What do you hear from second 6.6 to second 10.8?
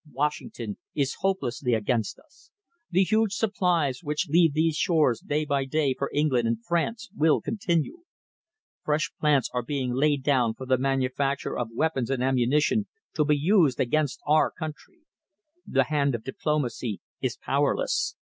France will continue. Fresh plants are being laid down for the